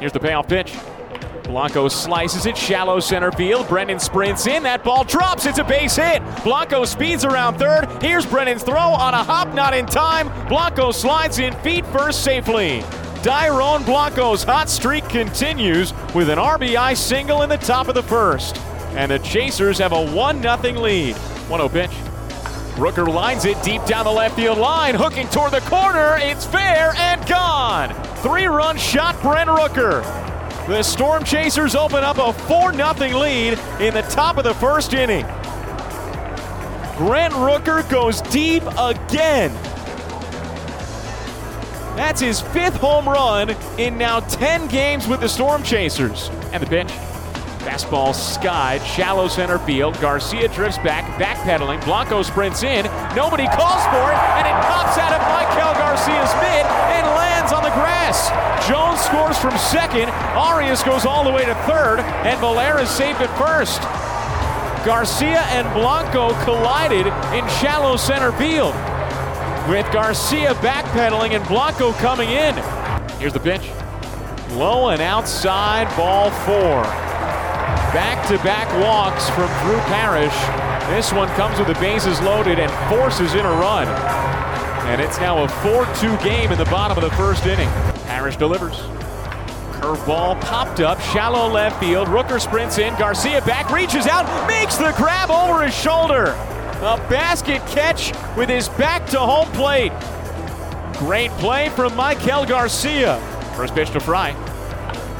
[0.00, 0.72] Here's the payoff pitch.
[1.44, 3.68] Blanco slices it shallow center field.
[3.68, 4.62] Brennan sprints in.
[4.62, 5.46] That ball drops.
[5.46, 6.22] It's a base hit.
[6.44, 7.86] Blanco speeds around third.
[8.02, 10.28] Here's Brennan's throw on a hop, not in time.
[10.48, 12.80] Blanco slides in feet first safely.
[13.22, 18.56] Dairon Blanco's hot streak continues with an RBI single in the top of the first.
[18.96, 21.16] And the Chasers have a 1 0 lead.
[21.16, 21.90] 1 0 pitch.
[22.76, 26.16] Rooker lines it deep down the left field line, hooking toward the corner.
[26.18, 28.11] It's fair and gone.
[28.22, 30.02] Three run shot, Brent Rooker.
[30.68, 34.94] The Storm Chasers open up a 4 0 lead in the top of the first
[34.94, 35.24] inning.
[36.96, 39.52] Brent Rooker goes deep again.
[41.96, 46.28] That's his fifth home run in now 10 games with the Storm Chasers.
[46.52, 47.11] And the pitch.
[47.62, 49.98] Fastball skied, shallow center field.
[50.00, 51.82] Garcia drifts back, backpedaling.
[51.84, 52.84] Blanco sprints in.
[53.14, 57.62] Nobody calls for it, and it pops out of Michael Garcia's mitt and lands on
[57.62, 58.30] the grass.
[58.68, 60.10] Jones scores from second.
[60.34, 63.80] Arias goes all the way to third, and Valera safe at first.
[64.84, 68.74] Garcia and Blanco collided in shallow center field
[69.70, 72.56] with Garcia backpedaling and Blanco coming in.
[73.20, 73.70] Here's the pitch.
[74.50, 77.11] Low and outside, ball four.
[77.92, 80.32] Back to back walks from Drew Parrish.
[80.88, 83.86] This one comes with the bases loaded and forces in a run.
[84.88, 87.68] And it's now a 4 2 game in the bottom of the first inning.
[88.06, 88.78] Parrish delivers.
[89.76, 92.08] Curveball popped up, shallow left field.
[92.08, 92.94] Rooker sprints in.
[92.98, 96.28] Garcia back, reaches out, makes the grab over his shoulder.
[96.80, 99.92] A basket catch with his back to home plate.
[100.96, 103.20] Great play from Michael Garcia.
[103.54, 104.34] First pitch to Fry.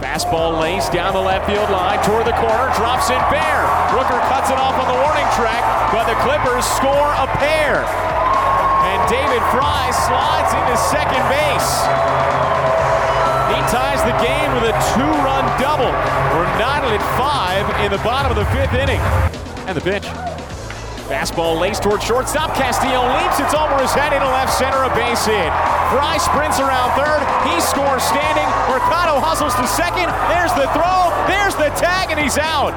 [0.00, 3.64] Fastball laced down the left field line toward the corner, drops in fair.
[3.96, 7.80] Rooker cuts it off on the warning track, but the Clippers score a pair.
[7.80, 11.70] And David Fry slides into second base.
[13.48, 15.90] He ties the game with a two-run double.
[16.36, 19.00] We're knotted at five in the bottom of the fifth inning.
[19.66, 20.04] And the pitch.
[21.06, 22.54] Fastball laced toward shortstop.
[22.54, 23.38] Castillo leaps.
[23.38, 24.82] It's over his head into left center.
[24.82, 25.54] A base hit.
[25.94, 27.22] Fry sprints around third.
[27.46, 28.46] He scores standing.
[28.66, 29.15] Mercado
[29.46, 30.10] hustles to second.
[30.28, 31.26] There's the throw.
[31.26, 32.74] There's the tag, and he's out.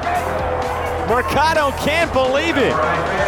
[1.08, 2.72] Mercado can't believe it.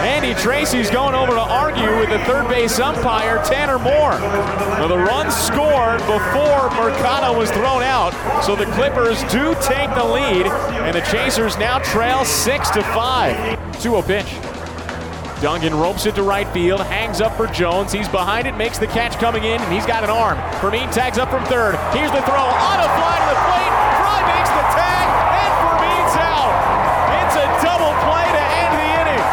[0.03, 4.13] Andy Tracy's going over to argue with the third base umpire, Tanner Moore.
[4.79, 8.13] Well, the run scored before Mercado was thrown out,
[8.45, 13.83] so the Clippers do take the lead, and the Chasers now trail six to five.
[13.83, 14.33] Two a pitch.
[15.43, 17.91] Dungan ropes it to right field, hangs up for Jones.
[17.91, 20.39] He's behind it, makes the catch coming in, and he's got an arm.
[20.63, 21.75] Fermin tags up from third.
[21.91, 23.75] Here's the throw on a fly to the plate.
[23.99, 25.07] Fry makes the tag,
[25.43, 26.55] and Fermin's out.
[27.27, 29.25] It's a double play to end the inning.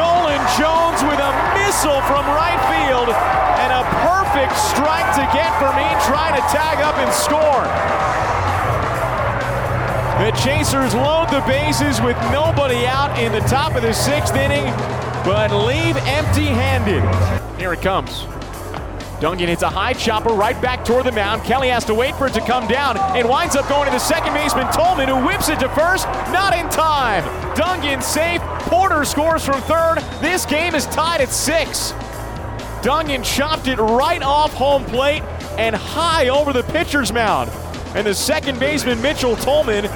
[0.00, 3.12] Nolan Jones with a missile from right field
[3.60, 7.68] and a perfect strike to get Fermin trying to tag up and score.
[10.18, 14.64] The Chasers load the bases with nobody out in the top of the sixth inning,
[15.24, 17.04] but leave empty handed.
[17.56, 18.24] Here it comes.
[19.20, 21.44] Dungan hits a high chopper right back toward the mound.
[21.44, 22.98] Kelly has to wait for it to come down.
[23.16, 26.08] and winds up going to the second baseman, Tolman, who whips it to first.
[26.32, 27.22] Not in time.
[27.54, 28.40] Dungan safe.
[28.68, 29.98] Porter scores from third.
[30.20, 31.92] This game is tied at six.
[32.82, 35.22] Dungan chopped it right off home plate
[35.58, 37.50] and high over the pitcher's mound.
[37.94, 39.88] And the second baseman, Mitchell Tolman,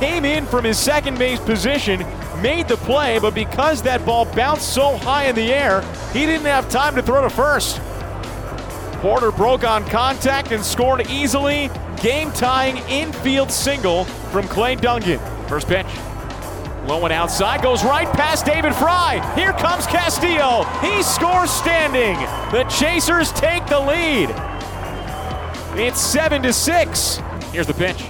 [0.00, 2.00] came in from his second base position,
[2.42, 6.46] made the play, but because that ball bounced so high in the air, he didn't
[6.46, 7.80] have time to throw to first.
[9.00, 11.70] Porter broke on contact and scored easily.
[12.00, 15.20] Game tying infield single from Clay Dungan.
[15.48, 15.86] First pitch.
[16.86, 19.20] Low and outside goes right past David Fry.
[19.34, 20.64] Here comes Castillo.
[20.80, 22.16] He scores standing.
[22.50, 24.30] The Chasers take the lead.
[25.78, 27.20] It's 7 to 6.
[27.54, 28.02] Here's the pitch.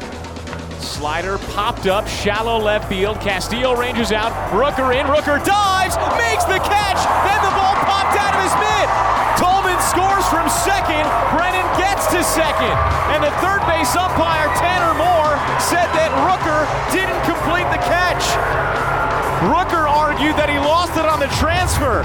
[0.81, 3.21] Slider popped up, shallow left field.
[3.21, 4.33] Castillo ranges out.
[4.57, 5.05] Rooker in.
[5.05, 6.97] Rooker dives, makes the catch.
[7.29, 8.89] Then the ball popped out of his mitt.
[9.37, 11.05] Tolman scores from second.
[11.37, 12.73] Brennan gets to second.
[13.13, 18.25] And the third base umpire, Tanner Moore, said that Rooker didn't complete the catch.
[19.53, 22.01] Rooker argued that he lost it on the transfer.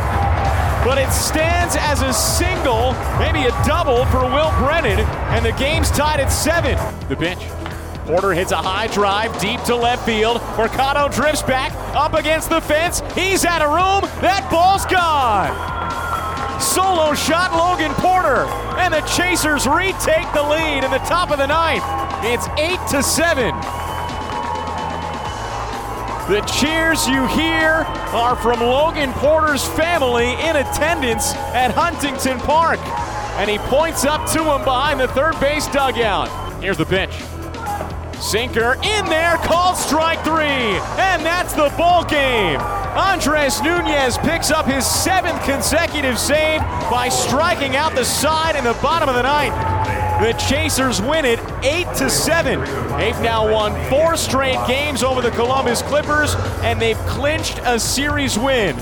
[0.86, 5.00] But it stands as a single, maybe a double for Will Brennan,
[5.36, 6.78] and the game's tied at seven.
[7.10, 7.42] The bench.
[8.06, 10.42] Porter hits a high drive deep to left field.
[10.58, 13.02] Mercado drifts back up against the fence.
[13.14, 14.10] He's out of room.
[14.22, 15.54] That ball's gone.
[16.60, 18.46] Solo shot Logan Porter,
[18.80, 21.84] and the Chasers retake the lead in the top of the ninth.
[22.24, 23.54] It's eight to seven.
[26.30, 32.80] The cheers you hear are from Logan Porter's family in attendance at Huntington Park.
[33.40, 36.30] and he points up to him behind the third base dugout.
[36.62, 37.10] Here's the pitch.
[38.22, 42.60] Sinker in there, called strike three, and that's the ball game.
[42.60, 46.62] Andres Nunez picks up his seventh consecutive save
[46.92, 49.79] by striking out the side in the bottom of the ninth.
[50.20, 52.60] The Chasers win it 8 to 7.
[52.98, 58.38] They've now won four straight games over the Columbus Clippers, and they've clinched a series
[58.38, 58.76] win.